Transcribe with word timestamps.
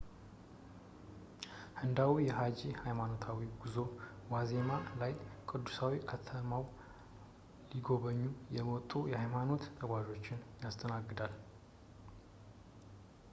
ሕንጻው 1.79 2.11
በሃጂ 2.17 2.59
ሃይማኖታዊ 2.83 3.41
ጉዞ 3.63 3.75
ዋዜማ 4.31 4.71
ላይ 5.01 5.13
ቅዱሳዊ 5.49 5.95
ከተማውን 6.11 6.71
ሊጎበኙ 7.73 8.19
የመጡ 8.57 8.91
የሃይማኖት 9.11 9.65
ተጓዦችን 9.81 10.41
ያስተናግዳል 10.65 11.35